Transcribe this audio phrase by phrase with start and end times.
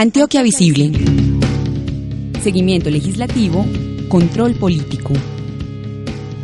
[0.00, 0.92] Antioquia Visible.
[2.42, 3.66] Seguimiento legislativo,
[4.08, 5.12] control político.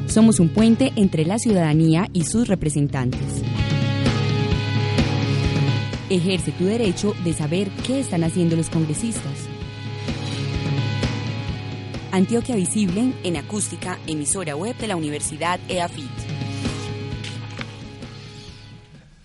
[0.08, 3.40] Somos un puente entre la ciudadanía y sus representantes.
[6.10, 9.48] Ejerce tu derecho de saber qué están haciendo los congresistas.
[12.12, 16.10] Antioquia Visible en acústica, emisora web de la Universidad EAFIT.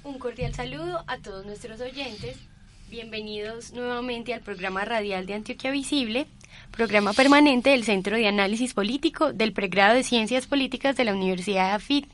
[0.05, 2.37] Un cordial saludo a todos nuestros oyentes.
[2.91, 6.27] Bienvenidos nuevamente al programa radial de Antioquia Visible,
[6.71, 11.69] programa permanente del Centro de Análisis Político del Pregrado de Ciencias Políticas de la Universidad
[11.69, 12.05] de AFIT.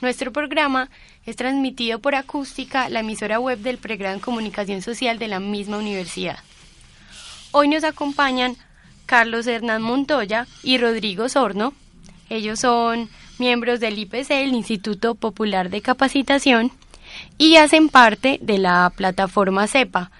[0.00, 0.88] Nuestro programa
[1.26, 5.76] es transmitido por acústica, la emisora web del Pregrado en Comunicación Social de la misma
[5.76, 6.38] universidad.
[7.52, 8.56] Hoy nos acompañan
[9.04, 11.74] Carlos Hernán Montoya y Rodrigo Sorno.
[12.30, 16.72] Ellos son miembros del IPC, el Instituto Popular de Capacitación,
[17.36, 20.10] y hacen parte de la plataforma CEPA,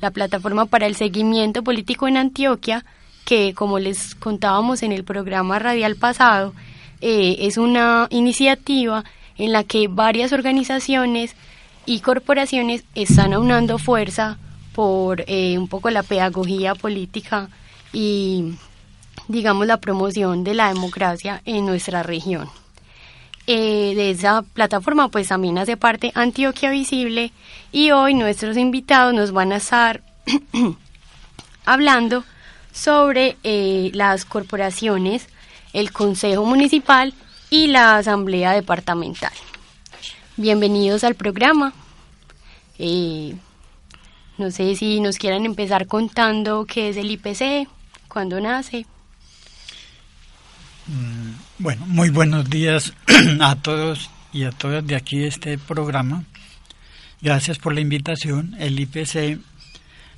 [0.00, 2.84] la plataforma para el seguimiento político en Antioquia,
[3.24, 6.52] que como les contábamos en el programa radial pasado,
[7.00, 9.04] eh, es una iniciativa
[9.36, 11.34] en la que varias organizaciones
[11.86, 14.38] y corporaciones están aunando fuerza
[14.74, 17.48] por eh, un poco la pedagogía política
[17.92, 18.54] y,
[19.28, 22.48] digamos, la promoción de la democracia en nuestra región.
[23.46, 27.30] Eh, de esa plataforma pues también hace parte Antioquia Visible
[27.72, 30.02] y hoy nuestros invitados nos van a estar
[31.66, 32.24] hablando
[32.72, 35.28] sobre eh, las corporaciones,
[35.74, 37.12] el Consejo Municipal
[37.50, 39.32] y la Asamblea Departamental.
[40.38, 41.74] Bienvenidos al programa.
[42.78, 43.36] Eh,
[44.38, 47.68] no sé si nos quieran empezar contando qué es el IPC,
[48.08, 48.86] cuándo nace.
[50.86, 52.92] Mm, bueno, muy buenos días
[53.40, 56.24] a todos y a todas de aquí de este programa.
[57.22, 58.54] Gracias por la invitación.
[58.58, 59.40] El IPC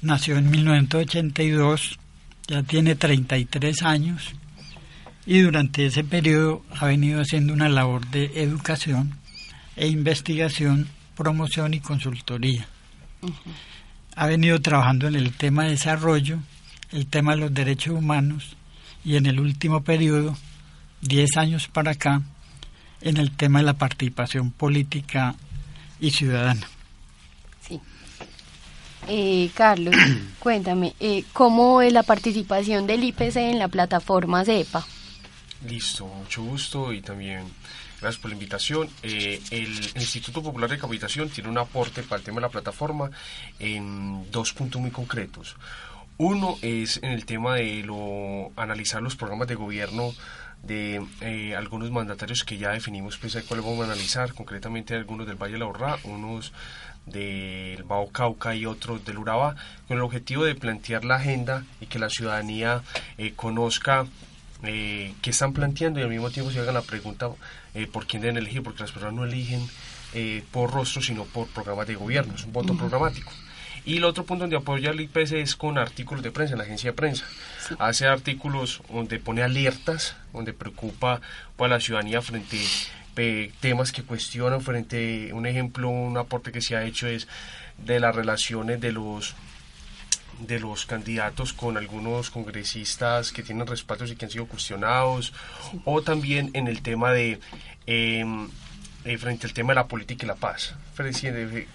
[0.03, 2.01] nació en 1982,
[2.49, 4.33] ya tiene 33 años
[5.25, 9.17] y durante ese periodo ha venido haciendo una labor de educación
[9.77, 12.67] e investigación, promoción y consultoría.
[14.17, 16.41] Ha venido trabajando en el tema de desarrollo,
[16.91, 18.57] el tema de los derechos humanos
[19.05, 20.37] y en el último periodo
[21.09, 22.23] 10 años para acá
[23.01, 25.35] en el tema de la participación política
[26.01, 26.67] y ciudadana.
[27.61, 27.81] Sí.
[29.09, 29.95] Eh, Carlos,
[30.39, 34.87] cuéntame, eh, ¿cómo es la participación del IPC en la plataforma CEPA?
[35.67, 37.45] Listo, mucho gusto y también
[38.01, 38.89] gracias por la invitación.
[39.03, 43.11] Eh, el Instituto Popular de Capacitación tiene un aporte para el tema de la plataforma
[43.59, 45.57] en dos puntos muy concretos.
[46.19, 50.15] Uno es en el tema de lo, analizar los programas de gobierno
[50.67, 55.37] de eh, algunos mandatarios que ya definimos pues cuáles vamos a analizar, concretamente algunos del
[55.37, 56.53] Valle de la Horra, unos
[57.07, 59.55] del Bajo Cauca y otros del Urabá,
[59.87, 62.83] con el objetivo de plantear la agenda y que la ciudadanía
[63.17, 64.07] eh, conozca
[64.63, 67.31] eh, qué están planteando y al mismo tiempo se hagan la pregunta
[67.75, 69.67] eh, por quién deben elegir, porque las personas no eligen
[70.51, 73.31] por rostro, sino por programas de gobierno, es un voto programático.
[73.87, 76.65] Y el otro punto donde apoya el IPC es con artículos de prensa, en la
[76.65, 77.25] agencia de prensa.
[77.79, 81.21] Hace artículos donde pone alertas, donde preocupa
[81.57, 86.77] a la ciudadanía frente a temas que cuestionan, frente, un ejemplo, un aporte que se
[86.77, 87.29] ha hecho es
[87.79, 89.35] de las relaciones de los
[90.41, 95.33] de los candidatos con algunos congresistas que tienen respaldos y que han sido cuestionados,
[95.87, 97.41] o también en el tema de
[97.87, 98.51] em,
[99.07, 100.75] eh, frente al tema de la política y la paz,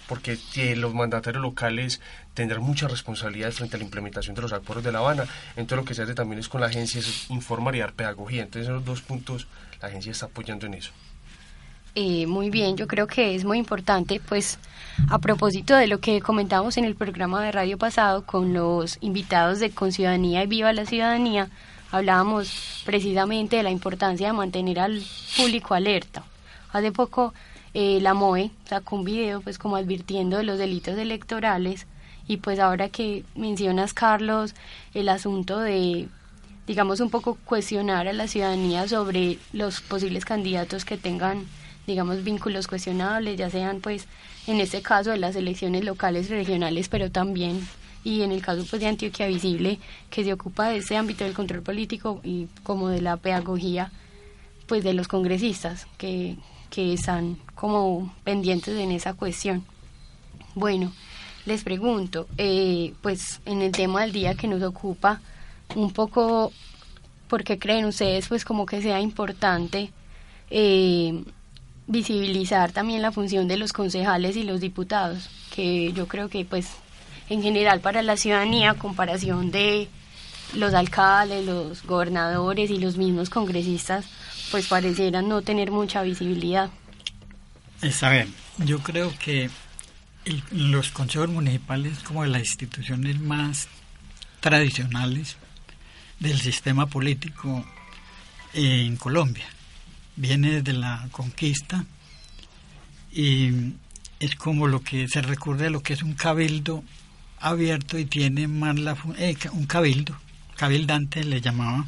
[0.09, 0.37] porque
[0.75, 2.01] los mandatarios locales
[2.33, 5.23] tendrán mucha responsabilidad frente a la implementación de los acuerdos de La Habana.
[5.55, 8.43] Entonces lo que se hace también es con la agencia es informar y dar pedagogía.
[8.43, 9.47] Entonces esos dos puntos
[9.81, 10.91] la agencia está apoyando en eso.
[11.95, 14.59] Eh, muy bien, yo creo que es muy importante, pues
[15.09, 19.61] a propósito de lo que comentamos en el programa de radio pasado con los invitados
[19.61, 21.49] de Con Ciudadanía y Viva la Ciudadanía,
[21.91, 25.01] hablábamos precisamente de la importancia de mantener al
[25.37, 26.23] público alerta
[26.71, 27.33] Hace poco
[27.73, 31.87] eh, la MOE sacó un video pues como advirtiendo de los delitos electorales.
[32.27, 34.53] Y pues ahora que mencionas Carlos
[34.93, 36.07] el asunto de
[36.67, 41.45] digamos un poco cuestionar a la ciudadanía sobre los posibles candidatos que tengan
[41.87, 44.07] digamos vínculos cuestionables ya sean pues
[44.47, 47.67] en este caso de las elecciones locales regionales pero también
[48.03, 49.79] y en el caso pues de Antioquia Visible
[50.09, 53.91] que se ocupa de ese ámbito del control político y como de la pedagogía
[54.67, 56.37] pues de los congresistas que
[56.71, 59.63] que están como pendientes en esa cuestión.
[60.55, 60.91] Bueno,
[61.45, 65.21] les pregunto, eh, pues en el tema del día que nos ocupa,
[65.75, 66.51] un poco,
[67.27, 69.91] ¿por qué creen ustedes pues como que sea importante
[70.49, 71.23] eh,
[71.87, 75.29] visibilizar también la función de los concejales y los diputados?
[75.53, 76.69] Que yo creo que pues
[77.29, 79.87] en general para la ciudadanía, comparación de
[80.53, 84.05] los alcaldes, los gobernadores y los mismos congresistas,
[84.51, 86.69] pues parecieran no tener mucha visibilidad.
[87.81, 89.49] Está bien, yo creo que
[90.51, 93.67] los consejos municipales como de las instituciones más
[94.39, 95.37] tradicionales
[96.19, 97.65] del sistema político
[98.53, 99.45] en Colombia.
[100.15, 101.85] Viene desde la conquista
[103.11, 103.73] y
[104.19, 106.83] es como lo que se recurre a lo que es un cabildo
[107.39, 110.15] abierto y tiene más la eh, un cabildo,
[110.55, 111.87] cabildante le llamaba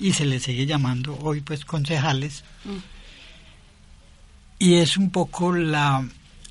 [0.00, 2.42] y se le sigue llamando hoy pues concejales.
[2.64, 2.78] Mm.
[4.58, 6.08] Y es un poco la,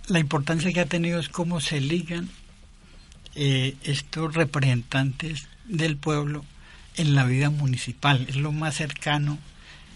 [0.07, 2.29] la importancia que ha tenido es cómo se ligan
[3.35, 6.45] eh, estos representantes del pueblo
[6.95, 8.25] en la vida municipal.
[8.29, 9.37] Es lo más cercano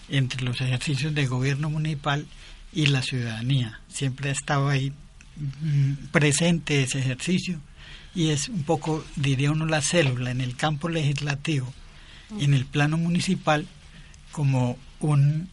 [0.10, 2.26] entre los ejercicios de gobierno municipal
[2.72, 3.82] y la ciudadanía.
[3.88, 4.94] Siempre ha estado ahí
[5.36, 7.60] mm, presente ese ejercicio
[8.16, 11.74] y es un poco, diría uno, la célula en el campo legislativo,
[12.40, 13.68] en el plano municipal,
[14.32, 15.50] como un,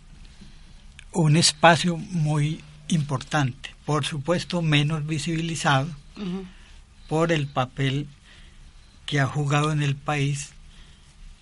[1.12, 3.74] un espacio muy importante.
[3.84, 5.88] Por supuesto, menos visibilizado
[7.08, 8.06] por el papel
[9.06, 10.52] que ha jugado en el país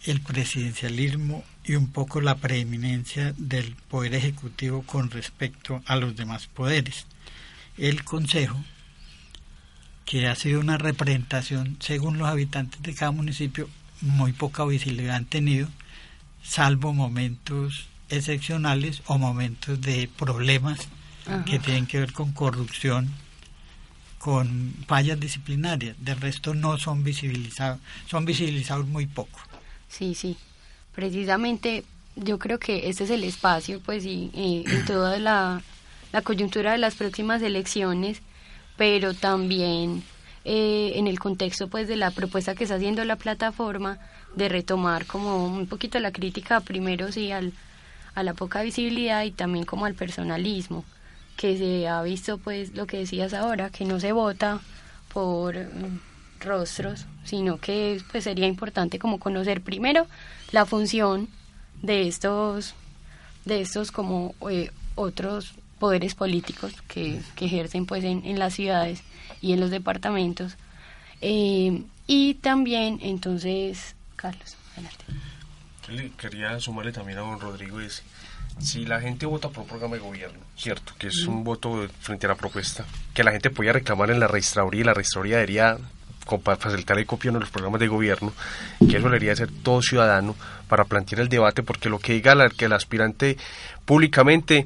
[0.05, 6.47] el presidencialismo y un poco la preeminencia del poder ejecutivo con respecto a los demás
[6.47, 7.07] poderes.
[7.77, 8.59] El Consejo,
[10.07, 13.69] que ha sido una representación, según los habitantes de cada municipio,
[14.01, 15.69] muy poca visibilidad han tenido,
[16.43, 20.89] salvo momentos excepcionales o momentos de problemas
[21.45, 23.11] que tienen que ver con corrupción,
[24.19, 25.95] con fallas disciplinarias.
[26.01, 29.39] De resto no son visibilizados, son visibilizados muy poco.
[29.89, 30.37] Sí, sí.
[30.95, 31.85] Precisamente
[32.17, 35.63] yo creo que este es el espacio, pues, y, en toda la,
[36.25, 38.23] coyuntura de las próximas elecciones,
[38.77, 40.03] pero también
[40.45, 43.99] eh, en el contexto, pues, de la propuesta que está haciendo la plataforma
[44.35, 47.53] de retomar como un poquito la crítica, primero sí, al,
[48.15, 50.85] a la poca visibilidad y también como al personalismo,
[51.37, 54.61] que se ha visto, pues, lo que decías ahora, que no se vota
[55.13, 55.57] por
[56.41, 60.07] rostros, sino que pues sería importante como conocer primero
[60.53, 61.29] la función
[61.83, 62.75] de estos
[63.45, 69.03] de estos como eh, otros poderes políticos que, ejercen pues en, las ciudades
[69.41, 70.57] y en los departamentos.
[71.21, 76.13] Eh, y también entonces Carlos adelante.
[76.17, 78.03] quería sumarle también a don Rodrigo es
[78.61, 82.27] si la gente vota por un programa de gobierno, cierto, que es un voto frente
[82.27, 82.85] a la propuesta,
[83.15, 85.79] que la gente podía reclamar en la registraduría y la registraduría debería
[86.59, 88.33] facilitar el copio en los programas de gobierno,
[88.81, 90.35] que eso debería ser todo ciudadano
[90.69, 93.39] para plantear el debate, porque lo que diga la, que el aspirante
[93.85, 94.65] públicamente,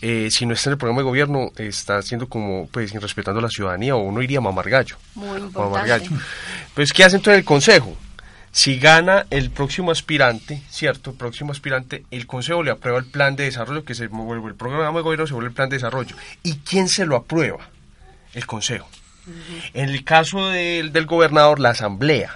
[0.00, 3.42] eh, si no está en el programa de gobierno, está haciendo como, pues, irrespetando a
[3.42, 4.96] la ciudadanía, o uno iría a mamar gallo.
[5.14, 6.08] Muy importante.
[6.74, 7.96] Pues, ¿qué hace entonces el Consejo?
[8.50, 11.10] Si gana el próximo aspirante, ¿cierto?
[11.10, 14.54] El próximo aspirante, el Consejo le aprueba el plan de desarrollo, que se vuelve el
[14.54, 16.16] programa de gobierno, se vuelve el plan de desarrollo.
[16.42, 17.68] ¿Y quién se lo aprueba?
[18.34, 18.88] El Consejo.
[19.74, 22.34] En el caso del, del gobernador, la asamblea.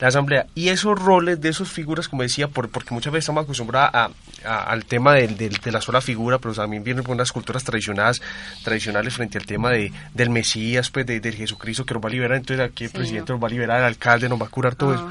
[0.00, 0.46] La asamblea.
[0.54, 4.10] Y esos roles de esas figuras, como decía, por, porque muchas veces estamos acostumbrados a,
[4.44, 8.20] al tema de, de, la sola figura, pero también vienen con unas culturas tradicionales,
[8.62, 12.36] tradicionales frente al tema de, del Mesías, pues de, Jesucristo que nos va a liberar.
[12.36, 14.94] Entonces aquí el presidente nos va a liberar, el alcalde nos va a curar todo
[14.94, 15.08] eso.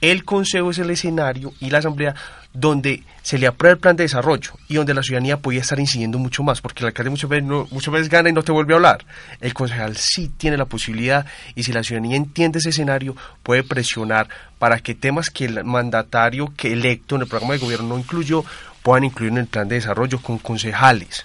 [0.00, 2.14] El consejo es el escenario y la asamblea
[2.52, 6.18] donde se le aprueba el plan de desarrollo y donde la ciudadanía podía estar incidiendo
[6.18, 8.74] mucho más, porque el alcalde muchas veces, no, muchas veces gana y no te vuelve
[8.74, 9.04] a hablar.
[9.40, 11.24] El concejal sí tiene la posibilidad
[11.54, 16.52] y si la ciudadanía entiende ese escenario, puede presionar para que temas que el mandatario
[16.56, 18.44] que electo en el programa de gobierno no incluyó,
[18.82, 21.24] puedan incluir en el plan de desarrollo con concejales.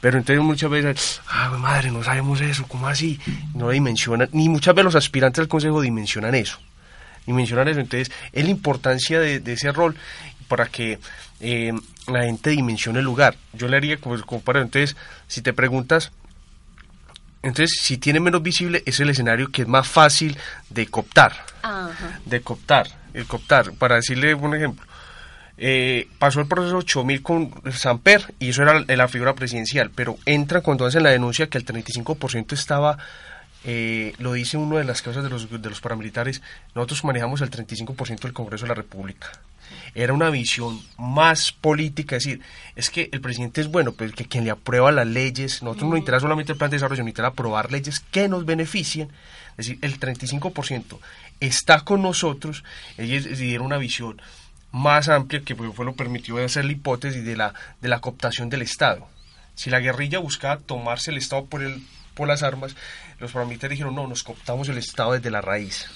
[0.00, 3.18] Pero entonces muchas veces, ah, madre, no sabemos eso, ¿cómo así?
[3.54, 6.58] No dimensionan, ni muchas veces los aspirantes al consejo dimensionan eso.
[7.26, 7.80] Dimensionan eso.
[7.80, 9.96] Entonces, es la importancia de, de ese rol
[10.48, 10.98] para que
[11.40, 11.72] eh,
[12.08, 13.36] la gente dimensione el lugar.
[13.52, 16.12] Yo le haría como, como para, entonces, si te preguntas,
[17.42, 20.36] entonces, si tiene menos visible, es el escenario que es más fácil
[20.70, 21.32] de cooptar.
[22.24, 23.72] De cooptar, el cooptar.
[23.74, 24.84] Para decirle un ejemplo,
[25.56, 30.60] eh, pasó el proceso 8000 con Samper y eso era la figura presidencial, pero entra
[30.60, 32.98] cuando hacen la denuncia que el 35% estaba
[33.68, 36.40] eh, lo dice una de las causas de los, de los paramilitares,
[36.76, 39.32] nosotros manejamos el 35% del Congreso de la República.
[39.92, 42.42] Era una visión más política, es decir,
[42.76, 45.90] es que el presidente es bueno, pero que quien le aprueba las leyes, nosotros no
[45.90, 49.08] nos interesa solamente el plan de desarrollo, nos interesa aprobar leyes que nos beneficien,
[49.56, 51.00] es decir, el 35%
[51.40, 52.62] está con nosotros,
[52.98, 54.22] ellos decidieron una visión
[54.70, 58.62] más amplia que fue lo permitió hacer la hipótesis de la, de la cooptación del
[58.62, 59.08] Estado.
[59.56, 61.82] Si la guerrilla buscaba tomarse el Estado por el
[62.16, 62.74] por las armas,
[63.20, 65.86] los paramilitares dijeron, no, nos cooptamos el Estado desde la raíz.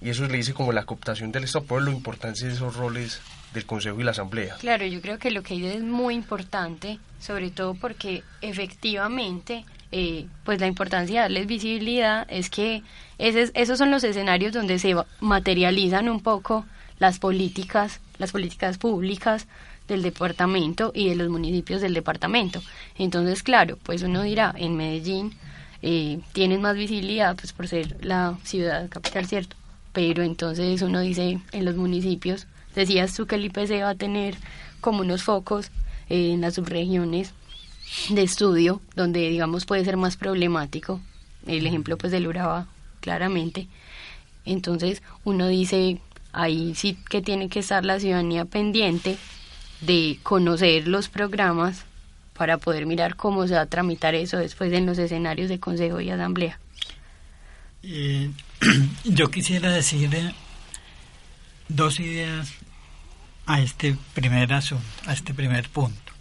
[0.00, 3.20] Y eso le dice como la cooptación del Estado, por lo importante de esos roles
[3.52, 4.56] del Consejo y la Asamblea.
[4.60, 10.26] Claro, yo creo que lo que dice es muy importante, sobre todo porque efectivamente, eh,
[10.44, 12.82] pues la importancia de darles visibilidad es que
[13.18, 16.64] ese, esos son los escenarios donde se materializan un poco
[17.00, 19.48] las políticas, las políticas públicas
[19.92, 22.62] del departamento y de los municipios del departamento.
[22.98, 25.34] Entonces, claro, pues uno dirá, en Medellín
[25.82, 29.56] eh, tienen más visibilidad pues por ser la ciudad capital, ¿cierto?
[29.92, 34.36] Pero entonces uno dice, en los municipios Decías tú que el IPC va a tener
[34.80, 35.70] como unos focos
[36.08, 37.32] en las subregiones
[38.08, 41.00] de estudio donde digamos puede ser más problemático.
[41.46, 42.66] El ejemplo pues del Urabá,
[43.00, 43.68] claramente.
[44.44, 46.00] Entonces uno dice,
[46.32, 49.18] ahí sí que tiene que estar la ciudadanía pendiente
[49.82, 51.84] de conocer los programas
[52.34, 56.00] para poder mirar cómo se va a tramitar eso después en los escenarios de consejo
[56.00, 56.58] y asamblea.
[57.82, 58.30] Eh,
[59.04, 60.10] yo quisiera decir
[61.68, 62.52] dos ideas
[63.46, 66.12] a este primer asunto, a este primer punto.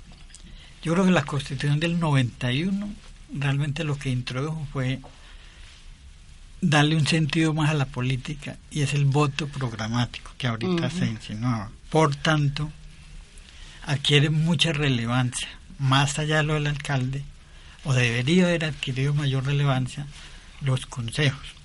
[0.84, 2.90] Yo creo que la Constitución del 91
[3.34, 5.00] realmente lo que introdujo fue
[6.62, 11.06] darle un sentido más a la política y es el voto programático que ahorita se
[11.06, 11.72] insinuaba.
[11.90, 12.72] Por tanto,
[13.84, 17.24] adquiere mucha relevancia, más allá de lo del alcalde,
[17.84, 20.06] o debería haber adquirido mayor relevancia
[20.62, 21.56] los consejos,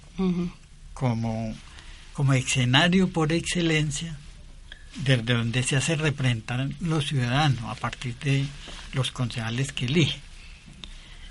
[0.94, 1.54] como,
[2.14, 4.16] como escenario por excelencia
[5.04, 8.46] desde donde se hace representar los ciudadanos a partir de
[8.92, 10.18] los concejales que elige.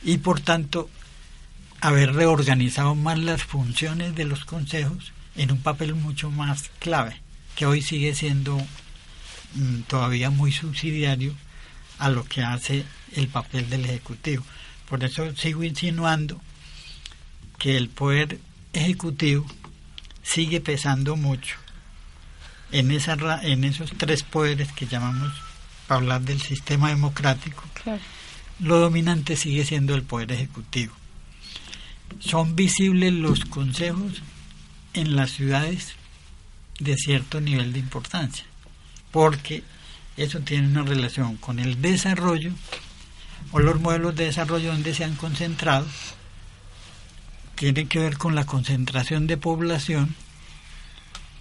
[0.03, 0.89] Y por tanto,
[1.81, 7.19] haber reorganizado más las funciones de los consejos en un papel mucho más clave,
[7.55, 8.61] que hoy sigue siendo
[9.87, 11.33] todavía muy subsidiario
[11.99, 12.85] a lo que hace
[13.15, 14.43] el papel del Ejecutivo.
[14.89, 16.41] Por eso sigo insinuando
[17.57, 18.39] que el poder
[18.73, 19.45] ejecutivo
[20.21, 21.55] sigue pesando mucho
[22.71, 25.33] en, esa, en esos tres poderes que llamamos,
[25.87, 27.63] para hablar del sistema democrático,
[28.59, 30.93] lo dominante sigue siendo el poder ejecutivo.
[32.19, 34.21] Son visibles los consejos
[34.93, 35.93] en las ciudades
[36.79, 38.45] de cierto nivel de importancia,
[39.15, 39.63] porque
[40.17, 42.51] eso tiene una relación con el desarrollo
[43.53, 45.87] o los modelos de desarrollo donde se han concentrado,
[47.55, 50.13] tiene que ver con la concentración de población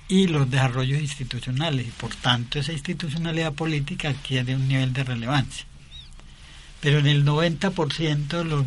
[0.07, 5.67] y los desarrollos institucionales y por tanto esa institucionalidad política adquiere un nivel de relevancia.
[6.81, 8.65] Pero en el 90% de los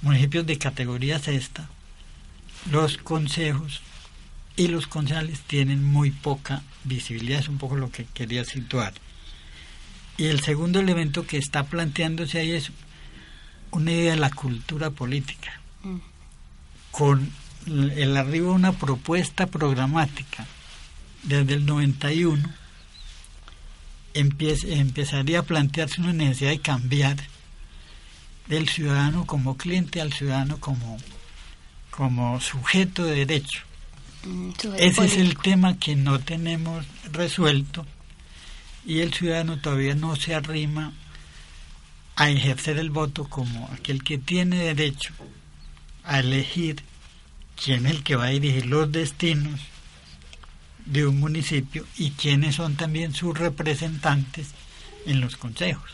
[0.00, 1.68] municipios de categoría sexta,
[2.70, 3.82] los consejos
[4.56, 8.94] y los concejales tienen muy poca visibilidad, es un poco lo que quería situar.
[10.16, 12.70] Y el segundo elemento que está planteándose ahí es
[13.72, 15.96] una idea de la cultura política, mm.
[16.92, 17.32] con
[17.66, 20.46] el arribo de una propuesta programática
[21.24, 22.52] desde el 91
[24.14, 27.16] empezaría a plantearse una necesidad de cambiar
[28.46, 30.98] del ciudadano como cliente al ciudadano como,
[31.90, 33.62] como sujeto de derecho.
[34.24, 37.86] Mm, Ese es el tema que no tenemos resuelto
[38.86, 40.92] y el ciudadano todavía no se arrima
[42.16, 45.12] a ejercer el voto como aquel que tiene derecho
[46.04, 46.82] a elegir
[47.62, 49.60] quién es el que va a dirigir los destinos
[50.86, 54.48] de un municipio y quiénes son también sus representantes
[55.06, 55.90] en los consejos.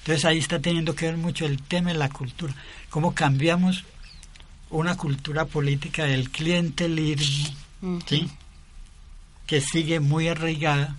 [0.00, 2.54] Entonces ahí está teniendo que ver mucho el tema de la cultura,
[2.90, 3.84] cómo cambiamos
[4.70, 8.30] una cultura política del clientelismo, ¿sí?
[9.46, 10.96] que sigue muy arraigada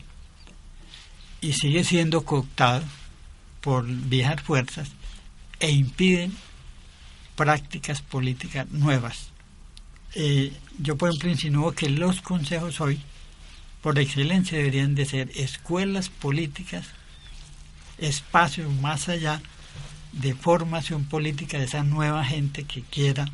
[1.39, 2.83] y sigue siendo cooptada
[3.61, 4.89] por viejas fuerzas
[5.59, 6.35] e impiden
[7.35, 9.31] prácticas políticas nuevas
[10.13, 12.99] eh, yo por ejemplo insinúo que los consejos hoy,
[13.81, 16.87] por excelencia, deberían de ser escuelas políticas,
[17.97, 19.41] espacios más allá
[20.11, 23.25] de formación política de esa nueva gente que quiera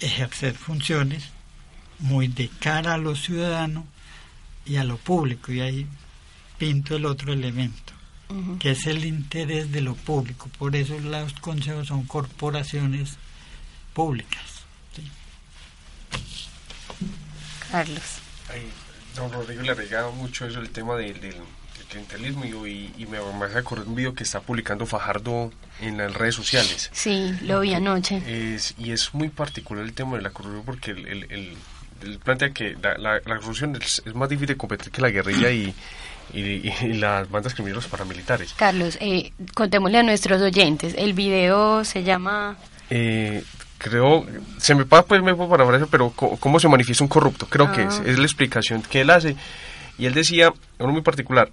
[0.00, 1.24] ejercer funciones
[1.98, 3.84] muy de cara a los ciudadanos
[4.64, 5.52] y a lo público.
[5.52, 5.86] Y ahí
[6.58, 7.92] pinto el otro elemento,
[8.58, 10.48] que es el interés de lo público.
[10.58, 13.16] Por eso los consejos son corporaciones
[13.92, 14.42] públicas.
[17.70, 18.20] Carlos.
[19.14, 21.36] don Rodrigo le regaba mucho eso, el tema del, del,
[21.86, 26.34] clientelismo y, y, me, me acordar un video que está publicando Fajardo en las redes
[26.34, 26.90] sociales.
[26.92, 28.22] Sí, lo vi anoche.
[28.26, 31.56] Es, y es muy particular el tema de la corrupción porque el,
[32.24, 35.74] plantea que la, la, corrupción es, más difícil de competir que la guerrilla y,
[36.32, 38.52] y, las bandas criminales paramilitares.
[38.54, 42.56] Carlos, eh, contémosle a nuestros oyentes, el video se llama
[42.90, 43.42] eh,
[43.78, 44.26] creo,
[44.58, 47.46] se me pasa pues me para eso, pero ¿cómo se manifiesta un corrupto?
[47.46, 48.02] Creo que es, ah.
[48.06, 49.36] es la explicación que él hace.
[49.98, 51.50] Y él decía, uno muy particular,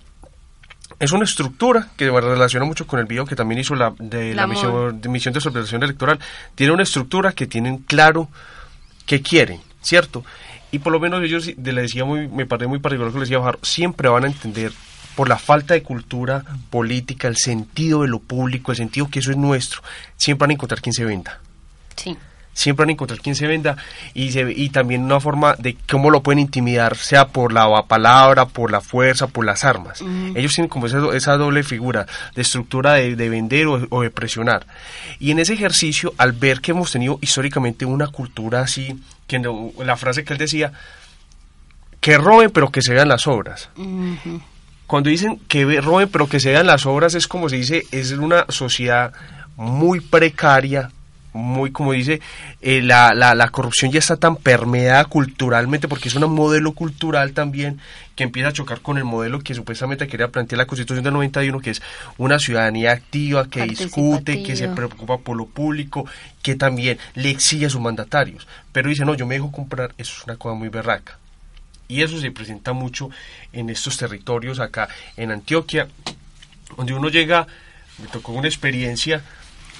[1.03, 4.47] es una estructura que relaciona mucho con el video que también hizo la, de la,
[4.47, 6.19] misión, de misión de observación electoral.
[6.55, 8.29] Tiene una estructura que tienen claro
[9.05, 10.23] qué quieren, ¿cierto?
[10.71, 13.39] Y por lo menos ellos, le decía muy, me parece muy particular que le decía
[13.39, 14.71] Bajar, siempre van a entender
[15.15, 19.31] por la falta de cultura política, el sentido de lo público, el sentido que eso
[19.31, 19.81] es nuestro,
[20.15, 21.39] siempre van a encontrar quien se venda.
[21.95, 22.17] Sí
[22.53, 23.77] siempre van a encontrar quien se venda
[24.13, 28.45] y, se, y también una forma de cómo lo pueden intimidar, sea por la palabra,
[28.47, 30.01] por la fuerza, por las armas.
[30.35, 32.05] Ellos tienen como esa, esa, doble figura
[32.35, 34.65] de estructura de, vender o, de presionar.
[35.19, 39.41] Y en ese ejercicio, al ver que hemos tenido históricamente una cultura así, que
[39.83, 40.71] la frase que él decía,
[41.99, 43.69] que roben pero que se vean las obras.
[44.85, 48.11] Cuando dicen que roben pero que se vean las obras es como se dice, es
[48.11, 49.13] una sociedad
[49.55, 50.91] muy precaria,
[51.33, 52.21] muy, como dice,
[52.61, 57.33] eh, la, la, la, corrupción ya está tan permeada culturalmente, porque es un modelo cultural
[57.33, 57.79] también
[58.15, 61.59] que empieza a chocar con el modelo que supuestamente quería plantear la Constitución del 91,
[61.59, 61.81] que es
[62.17, 66.05] una ciudadanía activa, que discute, que se preocupa por lo público,
[66.43, 68.47] que también le exige a sus mandatarios.
[68.71, 71.17] Pero dice, no, yo me dejo comprar, eso es una cosa muy berraca.
[71.87, 73.09] Y eso se presenta mucho
[73.51, 74.87] en estos territorios acá
[75.17, 75.87] en Antioquia,
[76.77, 77.47] donde uno llega,
[77.99, 79.23] me tocó una experiencia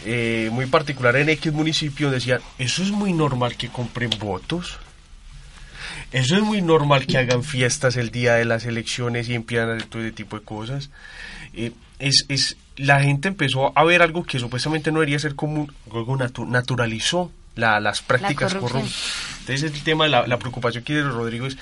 [0.06, 4.80] eh, muy particular en X municipio decían, eso es muy normal que compren votos.
[6.12, 9.74] Eso es muy normal que hagan fiestas el día de las elecciones y empiezan a
[9.74, 10.92] hacer todo ese tipo de cosas.
[11.54, 15.74] Eh, es, es, la gente empezó a ver algo que supuestamente no debería ser común,
[15.92, 18.94] luego naturalizó las prácticas corruptas.
[19.42, 21.58] Entonces el tema la, la preocupación que tiene Rodrigo es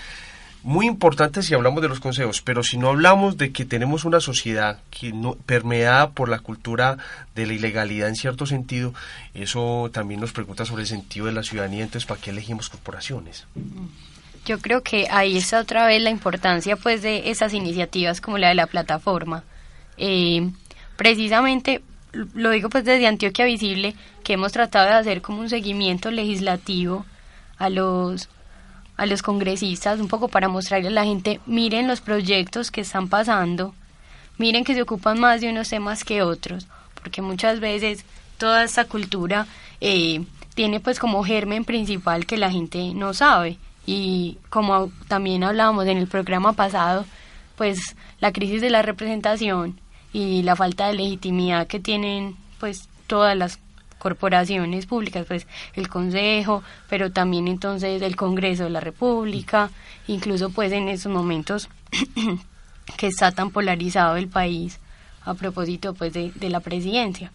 [0.63, 4.20] muy importante si hablamos de los consejos, pero si no hablamos de que tenemos una
[4.20, 6.98] sociedad que no, permeada por la cultura
[7.36, 8.94] de la ilegalidad en cierto sentido,
[9.34, 13.46] eso también nos pregunta sobre el sentido de la ciudadanía, entonces ¿para qué elegimos corporaciones?
[14.46, 18.50] Yo creo que ahí está otra vez la importancia pues de esas iniciativas como la
[18.50, 19.43] de la plataforma.
[19.97, 20.52] Eh,
[20.95, 21.82] precisamente
[22.34, 27.06] lo digo pues desde Antioquia Visible que hemos tratado de hacer como un seguimiento legislativo
[27.58, 28.30] a los
[29.01, 33.09] a los congresistas un poco para mostrarle a la gente, miren los proyectos que están
[33.09, 33.73] pasando,
[34.37, 38.05] miren que se ocupan más de unos temas que otros, porque muchas veces
[38.37, 39.47] toda esta cultura
[39.79, 43.57] eh, tiene pues como germen principal que la gente no sabe.
[43.87, 47.03] Y como también hablábamos en el programa pasado,
[47.55, 49.79] pues la crisis de la representación
[50.13, 53.57] y la falta de legitimidad que tienen pues todas las
[54.01, 59.69] corporaciones públicas, pues el Consejo, pero también entonces el Congreso de la República,
[60.07, 61.69] incluso pues en esos momentos
[62.97, 64.79] que está tan polarizado el país
[65.23, 67.31] a propósito pues de, la presidencia.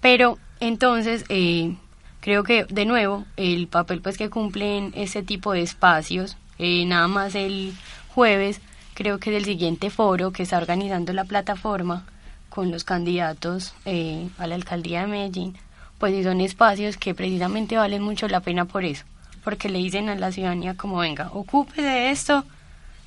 [0.00, 1.76] Pero entonces eh,
[2.20, 7.06] creo que de nuevo el papel pues que cumplen ese tipo de espacios, eh, nada
[7.06, 7.72] más el
[8.08, 8.60] jueves
[8.94, 12.06] creo que del siguiente foro que está organizando la plataforma
[12.48, 15.56] con los candidatos eh, a la alcaldía de Medellín,
[15.98, 19.04] pues son espacios que precisamente valen mucho la pena por eso,
[19.44, 22.44] porque le dicen a la ciudadanía como venga, ocupe de esto,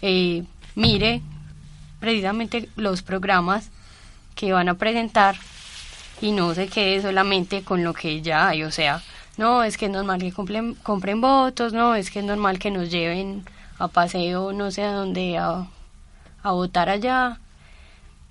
[0.02, 0.44] eh,
[0.76, 1.22] mire
[2.00, 3.70] precisamente los programas
[4.36, 5.36] que van a presentar
[6.22, 9.02] y no se quede solamente con lo que ya hay, o sea,
[9.38, 12.72] no, es que es normal que compren, compren votos, no, es que es normal que
[12.72, 13.44] nos lleven
[13.78, 15.68] a paseo no sé a dónde, a,
[16.44, 17.40] a votar allá,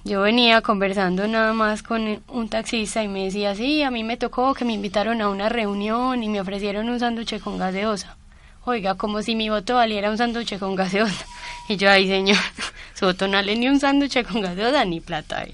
[0.05, 4.17] yo venía conversando nada más con un taxista y me decía, sí, a mí me
[4.17, 8.17] tocó que me invitaron a una reunión y me ofrecieron un sándwich con gaseosa.
[8.65, 11.27] Oiga, como si mi voto valiera un sándwich con gaseosa.
[11.71, 12.39] Y yo, ay señor,
[12.95, 15.47] su voto no vale ni un sándwich con gaseosa ni plata.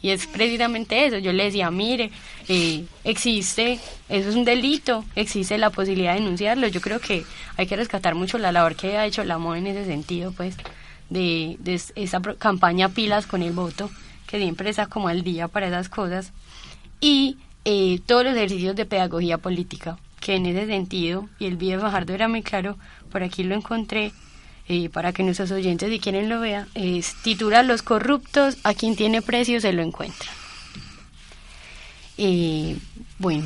[0.00, 1.18] Y es precisamente eso.
[1.18, 2.12] Yo le decía, mire,
[2.48, 6.68] eh, existe, eso es un delito, existe la posibilidad de denunciarlo.
[6.68, 7.24] Yo creo que
[7.56, 10.56] hay que rescatar mucho la labor que ha hecho la MOE en ese sentido, pues
[11.10, 11.58] de,
[11.94, 13.90] esa campaña Pilas con el voto,
[14.26, 16.32] que siempre está como al día para esas cosas,
[17.00, 21.90] y eh, todos los ejercicios de pedagogía política, que en ese sentido, y el video
[21.90, 22.76] de era muy claro,
[23.10, 24.12] por aquí lo encontré,
[24.68, 28.96] eh, para que nuestros oyentes, si quieren lo vean, es titula Los corruptos, a quien
[28.96, 30.28] tiene precio se lo encuentra.
[32.18, 32.76] Eh,
[33.18, 33.44] bueno,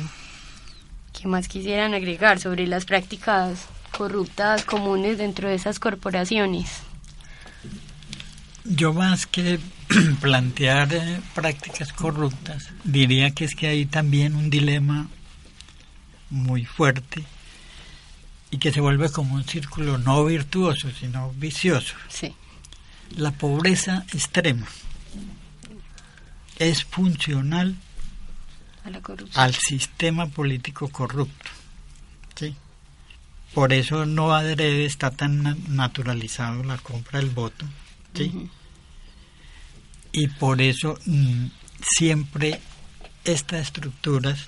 [1.13, 6.81] ¿qué más quisieran agregar sobre las prácticas corruptas comunes dentro de esas corporaciones?
[8.63, 9.59] Yo más que
[10.21, 15.07] plantear eh, prácticas corruptas, diría que es que hay también un dilema
[16.29, 17.23] muy fuerte
[18.51, 21.95] y que se vuelve como un círculo no virtuoso, sino vicioso.
[22.09, 22.35] Sí.
[23.15, 24.67] La pobreza extrema
[26.59, 27.75] es funcional
[29.35, 31.49] al sistema político corrupto.
[32.35, 32.55] ¿sí?
[33.53, 37.65] Por eso no adrede está tan naturalizado la compra del voto.
[38.13, 38.49] ¿Sí?
[40.11, 41.47] Y por eso mm,
[41.97, 42.59] siempre
[43.23, 44.47] estas estructuras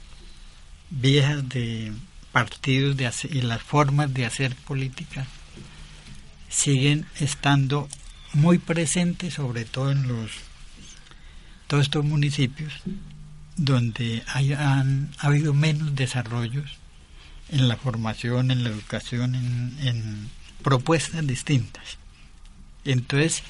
[0.89, 1.93] viejas de
[2.31, 5.25] partidos de y las formas de hacer política
[6.49, 7.87] siguen estando
[8.33, 10.31] muy presentes, sobre todo en los
[11.67, 12.73] todos estos municipios
[13.55, 16.77] donde han ha habido menos desarrollos
[17.49, 20.29] en la formación, en la educación, en, en
[20.63, 21.97] propuestas distintas.
[22.85, 23.43] Entonces,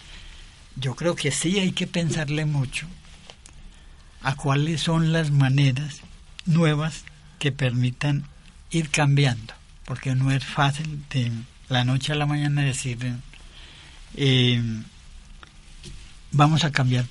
[0.75, 2.87] yo creo que sí hay que pensarle mucho
[4.21, 6.01] a cuáles son las maneras
[6.45, 7.03] nuevas
[7.39, 8.25] que permitan
[8.71, 9.53] ir cambiando,
[9.85, 11.31] porque no es fácil de
[11.69, 12.97] la noche a la mañana decir,
[14.15, 14.61] eh,
[16.31, 17.05] vamos a cambiar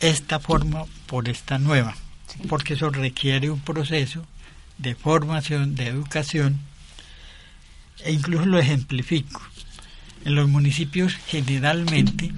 [0.00, 1.96] esta forma por esta nueva,
[2.48, 4.24] porque eso requiere un proceso
[4.76, 6.60] de formación, de educación,
[8.04, 9.40] e incluso lo ejemplifico.
[10.24, 12.32] En los municipios generalmente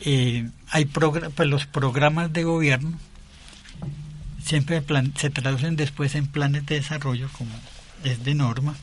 [0.00, 2.98] eh, hay pues los programas de gobierno
[4.48, 4.82] siempre
[5.16, 7.50] se traducen después en planes de desarrollo como
[8.04, 8.76] es de norma.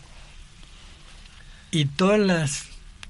[1.71, 2.65] Y todas las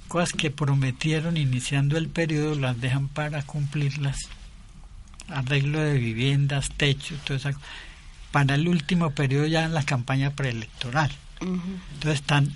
[0.08, 4.18] cosas que prometieron iniciando el periodo las dejan para cumplirlas.
[5.28, 7.50] Arreglo de viviendas techos todo eso
[8.32, 11.12] para el último periodo ya en la campaña preelectoral.
[11.42, 12.54] Entonces están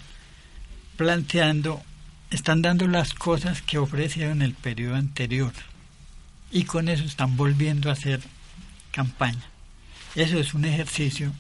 [1.00, 1.82] planteando
[2.30, 5.54] están dando las cosas que ofrecieron en el periodo anterior
[6.52, 8.20] y con eso están volviendo a hacer
[8.92, 9.46] campaña.
[10.16, 11.32] Eso es un ejercicio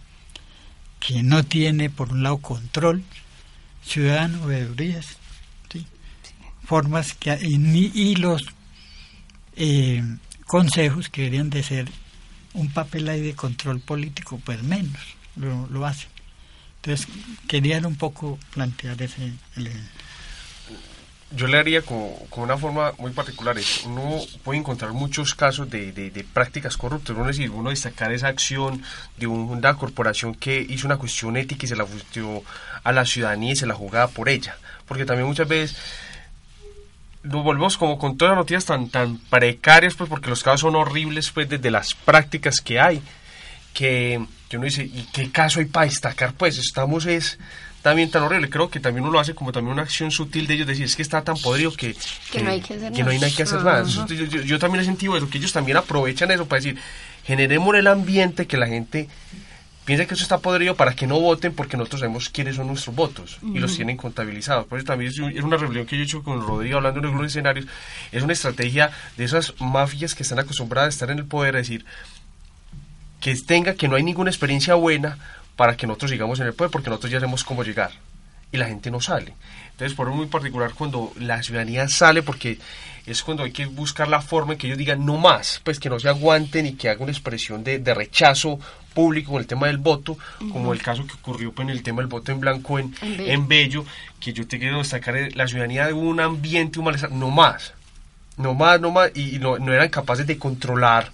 [1.01, 3.03] que no tiene, por un lado, control
[3.83, 5.17] ciudadano, veedurías,
[5.69, 5.85] ¿sí?
[6.63, 8.45] formas que y, y los
[9.57, 10.01] eh,
[10.45, 11.89] consejos que deberían de ser
[12.53, 15.01] un papel ahí de control político, pues menos
[15.35, 16.18] lo, lo hacen.
[16.81, 17.07] Entonces,
[17.47, 19.33] querían un poco plantear ese
[21.31, 23.55] yo le haría con, una forma muy particular.
[23.85, 27.15] Uno puede encontrar muchos casos de, de, prácticas corruptas.
[27.15, 28.81] Uno decir, uno destacar esa acción
[29.17, 32.43] de una corporación que hizo una cuestión ética y se la fustió
[32.83, 34.57] a la ciudadanía y se la jugaba por ella.
[34.87, 35.77] Porque también muchas veces
[37.21, 40.75] nos volvemos como con todas las noticias tan, tan precarias, pues porque los casos son
[40.75, 43.03] horribles, pues desde las prácticas que hay,
[43.73, 46.33] que, que uno dice, ¿y qué caso hay para destacar?
[46.33, 47.37] Pues estamos es
[47.81, 48.49] también tan horrible.
[48.49, 50.95] Creo que también uno lo hace como también una acción sutil de ellos, decir, es
[50.95, 51.95] que está tan podrido que,
[52.31, 53.33] que, no hay que hacer que No hay nada.
[53.35, 53.83] Que hacer nada.
[53.85, 56.77] yo, también he sentido eso, que ellos también aprovechan eso para decir,
[57.25, 59.07] generemos el ambiente que la gente
[59.85, 62.95] piense que eso está podrido para que no voten porque nosotros sabemos quiénes son nuestros
[62.95, 64.67] votos y los tienen contabilizados.
[64.67, 67.25] Por eso también es una rebelión que yo he hecho con Rodrigo hablando en algunos
[67.25, 67.65] escenarios.
[68.11, 71.59] Es una estrategia de esas mafias que están acostumbradas a estar en el poder, a
[71.59, 71.85] decir,
[73.19, 75.17] que tenga que no hay ninguna experiencia buena
[75.55, 77.91] para que nosotros sigamos en el poder, porque nosotros ya sabemos cómo llegar
[78.51, 79.35] y la gente no sale.
[79.71, 82.59] Entonces, por muy particular cuando la ciudadanía sale, porque
[83.05, 85.89] es cuando hay que buscar la forma en que ellos digan no más, pues que
[85.89, 88.59] no se aguanten y que haga una expresión de, rechazo
[88.93, 90.17] público con el tema del voto,
[90.51, 93.47] como el caso que ocurrió pues, en el tema del voto en blanco en, en,
[93.47, 93.85] Bello.
[94.19, 97.73] que yo te quiero destacar, eh, la ciudadanía de un ambiente, un malestar, no más,
[98.37, 101.11] no más, no más, y, no, no eran capaces de controlar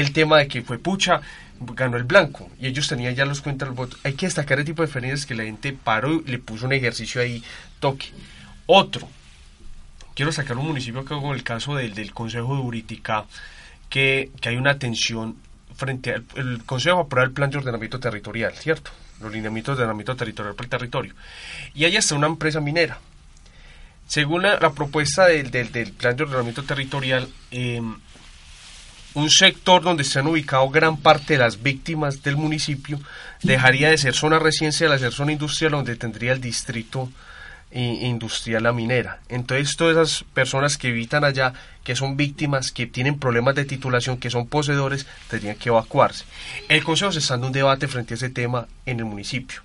[0.00, 1.22] el tema de que fue pucha,
[1.58, 3.96] ganó el blanco y ellos tenían ya los cuentas del voto.
[4.04, 6.74] Hay que destacar el tipo de diferencias que la gente paró y le puso un
[6.74, 7.42] ejercicio ahí,
[7.80, 8.08] toque.
[8.66, 9.08] Otro,
[10.14, 13.24] quiero sacar un municipio que con el caso del, del Consejo de Uritica,
[13.88, 15.36] que, que hay una tensión
[15.74, 18.90] frente al el Consejo aprueba el plan de ordenamiento territorial, ¿cierto?
[19.22, 21.14] Los lineamientos de ordenamiento territorial para el territorio.
[21.74, 22.98] Y ahí está una empresa minera.
[24.06, 27.80] Según la, propuesta del, del, del, plan de ordenamiento territorial, eh,
[29.16, 33.00] un sector donde se han ubicado gran parte de las víctimas del municipio
[33.42, 37.10] dejaría de ser zona residencial a ser zona industrial donde tendría el distrito
[37.72, 39.20] industrial la minera.
[39.30, 44.18] Entonces todas esas personas que habitan allá, que son víctimas, que tienen problemas de titulación,
[44.18, 46.26] que son poseedores, tendrían que evacuarse.
[46.68, 49.62] El Consejo se está dando un debate frente a ese tema en el municipio.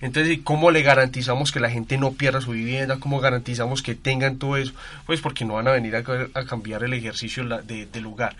[0.00, 2.98] Entonces, ¿cómo le garantizamos que la gente no pierda su vivienda?
[2.98, 4.72] ¿Cómo garantizamos que tengan todo eso?
[5.06, 8.36] Pues porque no van a venir a, cambiar el ejercicio de, de lugar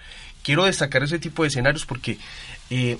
[0.47, 2.19] quiero destacar ese tipo de escenarios porque
[2.71, 2.99] eh,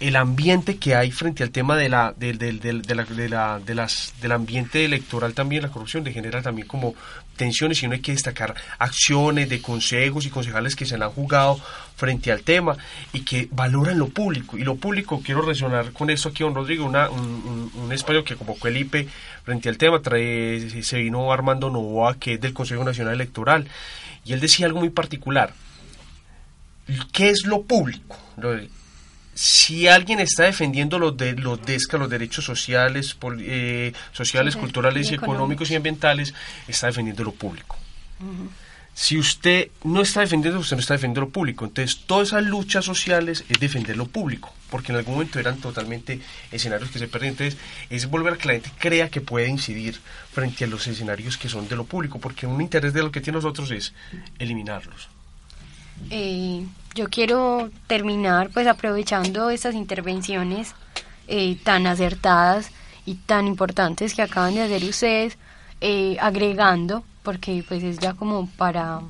[0.00, 3.74] el ambiente que hay frente al tema de la, de, de, la, de, la, de
[3.76, 6.96] las, del ambiente electoral también, la corrupción, le genera también como
[7.36, 11.60] tensiones y no hay que destacar acciones de consejos y concejales que se han jugado
[11.94, 12.76] frente al tema
[13.12, 14.58] y que valoran lo público.
[14.58, 18.34] Y lo público, quiero resonar con esto aquí, don Rodrigo, una, un, un, espacio que
[18.34, 19.06] convocó el IPE
[19.44, 23.68] frente al tema, trae, se vino Armando Novoa, que es del Consejo Nacional Electoral,
[24.24, 25.54] y él decía algo muy particular
[27.12, 28.18] ¿Qué es lo público?
[29.34, 35.14] si alguien está defendiendo los de los DESCA, los derechos sociales, eh, sociales, culturales y,
[35.14, 36.32] económicos y ambientales,
[36.68, 37.76] está defendiendo lo público.
[38.94, 41.64] Si usted no está defendiendo, usted no está defendiendo lo público.
[41.64, 46.20] Entonces, todas esas luchas sociales es defender lo público, porque en algún momento eran totalmente
[46.52, 47.32] escenarios que se perdían.
[47.32, 47.58] Entonces,
[47.90, 50.00] es volver a que la gente crea que puede incidir
[50.32, 53.20] frente a los escenarios que son de lo público, porque un interés de lo que
[53.20, 53.92] tiene nosotros es
[54.38, 55.08] eliminarlos.
[56.10, 60.74] Eh, yo quiero terminar pues aprovechando estas intervenciones
[61.26, 62.70] eh, tan acertadas
[63.06, 65.38] y tan importantes que acaban de hacer ustedes,
[65.80, 69.00] eh, agregando, porque pues es ya como para,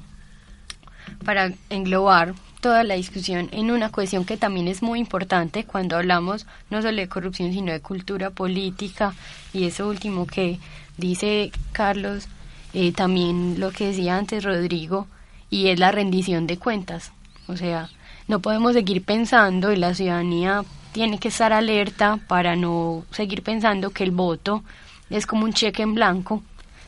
[1.24, 6.46] para englobar toda la discusión en una cuestión que también es muy importante cuando hablamos
[6.70, 9.12] no solo de corrupción, sino de cultura política.
[9.52, 10.58] Y eso último que
[10.96, 12.26] dice Carlos,
[12.72, 15.06] eh, también lo que decía antes Rodrigo,
[15.54, 17.12] y es la rendición de cuentas.
[17.46, 17.88] O sea,
[18.26, 23.90] no podemos seguir pensando y la ciudadanía tiene que estar alerta para no seguir pensando
[23.90, 24.64] que el voto
[25.10, 26.42] es como un cheque en blanco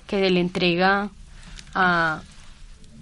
[0.09, 1.11] que se le entrega
[1.75, 2.23] a,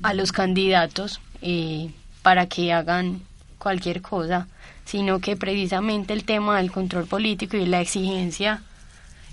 [0.02, 3.22] a los candidatos eh, para que hagan
[3.56, 4.48] cualquier cosa,
[4.84, 8.62] sino que precisamente el tema del control político y la exigencia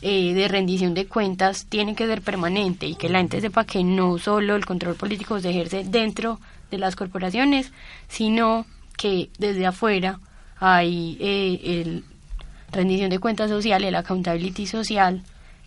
[0.01, 3.83] eh, de rendición de cuentas tiene que ser permanente y que la gente sepa que
[3.83, 6.39] no solo el control político se ejerce dentro
[6.71, 7.71] de las corporaciones,
[8.07, 8.65] sino
[8.97, 10.19] que desde afuera
[10.59, 12.03] hay eh, el
[12.71, 15.21] rendición de cuentas social, el accountability social,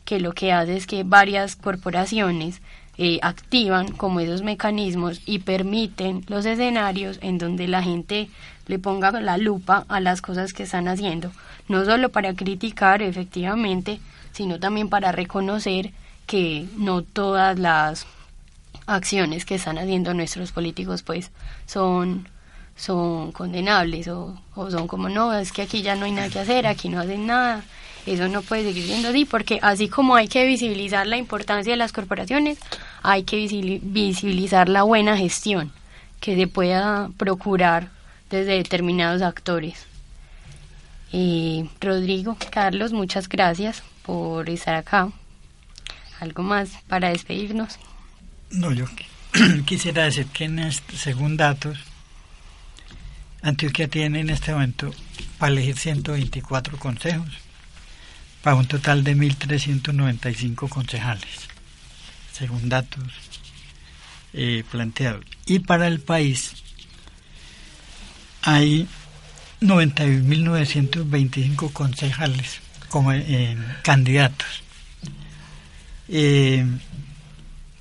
[0.04, 2.60] que lo que hace es que varias corporaciones
[2.96, 8.28] eh, activan como esos mecanismos y permiten los escenarios en donde la gente
[8.66, 11.32] le ponga la lupa a las cosas que están haciendo,
[11.68, 14.00] no solo para criticar efectivamente,
[14.34, 15.92] sino también para reconocer
[16.26, 18.06] que no todas las
[18.86, 21.30] acciones que están haciendo nuestros políticos pues
[21.66, 22.28] son
[22.76, 26.66] son condenables o, son como no, es que aquí ya no hay nada que hacer,
[26.66, 27.62] aquí no hacen nada,
[28.04, 31.76] eso no puede seguir siendo así, porque así como hay que visibilizar la importancia de
[31.76, 32.58] las corporaciones,
[33.02, 33.36] hay que
[33.80, 35.70] visibilizar la buena gestión
[36.18, 37.90] que se pueda procurar
[38.28, 39.86] desde determinados actores.
[41.12, 45.10] Eh, Rodrigo, Carlos, muchas gracias por estar acá.
[46.20, 47.78] ¿Algo más para despedirnos?
[48.50, 48.86] No, yo
[49.66, 51.78] quisiera decir que en este, según datos,
[53.42, 54.94] Antioquia tiene en este momento
[55.38, 57.28] para elegir 124 consejos
[58.42, 61.48] para un total de 1.395 concejales,
[62.32, 63.02] según datos
[64.34, 65.24] eh, planteados.
[65.46, 66.52] Y para el país
[68.42, 68.86] hay
[69.62, 74.62] 91.925 concejales como eh, candidatos.
[76.08, 76.66] Eh,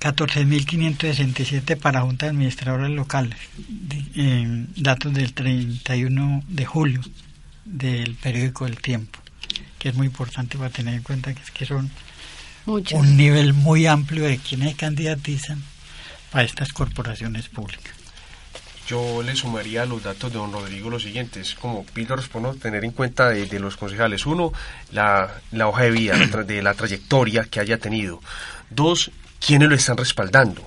[0.00, 3.38] 14.567 para juntas administradoras locales,
[4.16, 7.00] eh, datos del 31 de julio
[7.64, 9.24] del periódico El Tiempo
[9.84, 11.90] que es muy importante para tener en cuenta que es que son
[12.64, 15.62] un nivel muy amplio de quienes candidatizan
[16.30, 17.92] para estas corporaciones públicas.
[18.86, 21.54] Yo le sumaría a los datos de don Rodrigo los siguientes.
[21.54, 24.26] Como pido respondo, tener en cuenta de, los concejales.
[24.26, 24.52] Uno,
[24.92, 28.20] la, la hoja de vida, de la trayectoria que haya tenido.
[28.68, 29.10] Dos,
[29.44, 30.62] quiénes lo están respaldando.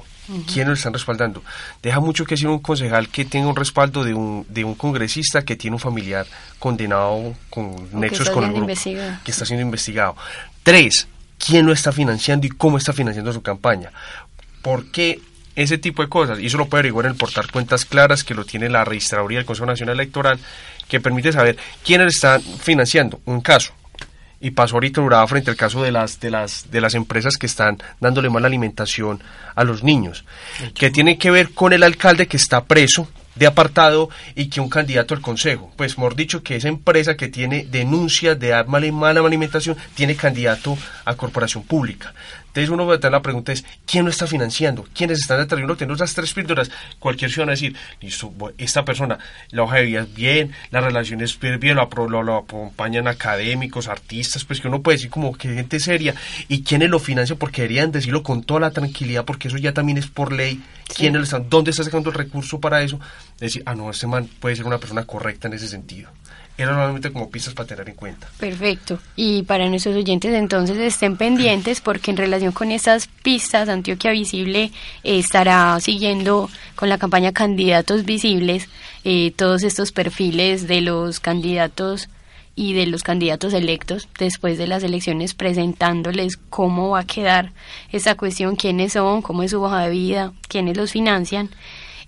[0.45, 1.41] ¿Quiénes lo están respaldando?
[1.81, 5.43] Deja mucho que decir un concejal que tenga un respaldo de un, de un congresista
[5.43, 6.27] que tiene un familiar
[6.59, 10.17] condenado con nexos con el grupo, que está siendo investigado.
[10.63, 13.91] Tres, ¿quién lo está financiando y cómo está financiando su campaña?
[14.61, 15.21] ¿Por qué
[15.57, 16.39] ese tipo de cosas?
[16.39, 19.39] Y eso lo puede averiguar en el portal Cuentas Claras, que lo tiene la Registraduría
[19.39, 20.39] del Consejo Nacional Electoral,
[20.87, 23.73] que permite saber quiénes están financiando un caso.
[24.39, 27.47] Y pasó ahorita duraba frente al caso de las de las de las empresas que
[27.47, 29.21] están dándole mala alimentación
[29.55, 30.25] a los niños.
[30.75, 34.69] Que tiene que ver con el alcalde que está preso de apartado y que un
[34.69, 35.71] candidato al consejo.
[35.75, 40.15] Pues mejor dicho que esa empresa que tiene denuncias de dar mala, mala alimentación tiene
[40.15, 42.13] candidato a corporación pública
[42.57, 44.83] entonces uno va a tener la pregunta es, ¿quién lo está financiando?
[44.95, 45.61] ¿Quiénes están detrás?
[45.61, 49.19] Uno tiene esas tres píldoras, cualquier ciudadano va a decir, listo, esta persona,
[49.51, 54.59] la hoja de vida es bien, las relaciones bien, lo, lo, acompañan académicos, artistas, pues
[54.59, 56.15] que uno puede decir como que gente seria,
[56.47, 59.99] y quiénes lo financian, porque deberían decirlo con toda la tranquilidad, porque eso ya también
[59.99, 60.59] es por ley,
[60.95, 62.99] quiénes lo están, dónde está sacando el recurso para eso,
[63.39, 66.09] decir, ah, no, este man puede ser una persona correcta en ese sentido
[66.57, 68.27] eran normalmente como pistas para tener en cuenta.
[68.39, 68.99] Perfecto.
[69.15, 74.71] Y para nuestros oyentes entonces estén pendientes porque en relación con esas pistas Antioquia Visible
[75.03, 78.69] eh, estará siguiendo con la campaña Candidatos Visibles
[79.03, 82.09] eh, todos estos perfiles de los candidatos
[82.55, 87.51] y de los candidatos electos después de las elecciones presentándoles cómo va a quedar
[87.91, 91.51] esa cuestión, quiénes son, cómo es su hoja de vida, quiénes los financian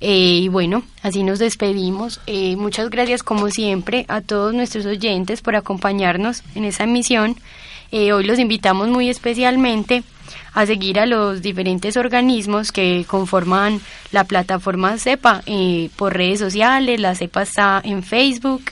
[0.02, 2.22] Eh, y bueno, así nos despedimos.
[2.26, 7.36] Eh, muchas gracias como siempre a todos nuestros oyentes por acompañarnos en esa emisión.
[7.92, 10.04] Eh, hoy los invitamos muy especialmente
[10.54, 13.82] a seguir a los diferentes organismos que conforman
[14.12, 15.44] la plataforma CEPA
[15.96, 17.00] por redes sociales.
[17.00, 18.64] La CEPA está en Facebook,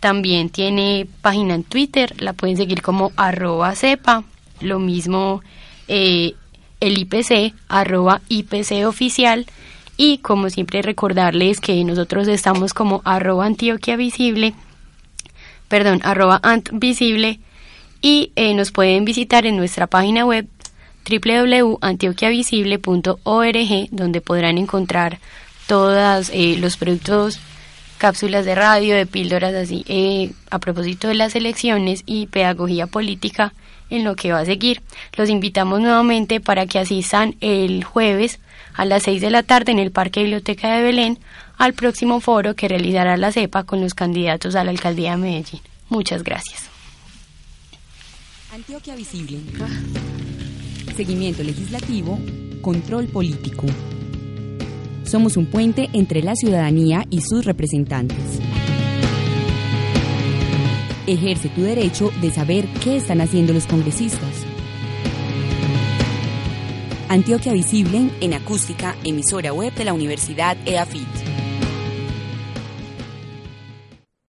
[0.00, 4.24] también tiene página en Twitter, la pueden seguir como arroba CEPA.
[4.60, 5.40] Lo mismo
[5.86, 6.34] el
[6.80, 9.46] IPC, arroba IPC oficial
[9.98, 14.54] y como siempre recordarles que nosotros estamos como arroba Antioquia Visible,
[15.68, 17.40] perdón, arroba Antvisible
[18.00, 20.46] y eh, nos pueden visitar en nuestra página web
[21.10, 25.18] www.antioquiavisible.org donde podrán encontrar
[25.66, 27.40] todos eh, los productos,
[27.98, 33.52] cápsulas de radio, de píldoras así, eh, a propósito de las elecciones y pedagogía política
[33.90, 34.80] en lo que va a seguir.
[35.16, 38.38] Los invitamos nuevamente para que asistan el jueves
[38.78, 41.18] a las 6 de la tarde en el Parque Biblioteca de Belén
[41.58, 45.60] al próximo foro que realizará la CEPA con los candidatos a la alcaldía de Medellín.
[45.88, 46.70] Muchas gracias.
[48.54, 49.40] Antioquia Visible.
[50.96, 52.20] Seguimiento legislativo,
[52.62, 53.66] control político.
[55.02, 58.38] Somos un puente entre la ciudadanía y sus representantes.
[61.08, 64.47] Ejerce tu derecho de saber qué están haciendo los congresistas
[67.08, 71.27] Antioquia Visible en acústica, emisora web de la Universidad EAFIT.